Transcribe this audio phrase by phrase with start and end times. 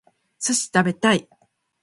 [0.39, 1.29] 寿司食べたい